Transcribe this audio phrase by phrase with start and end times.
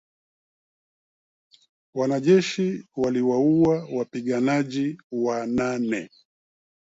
[1.93, 6.09] Wanajeshi waliwaua wapiganaji wanane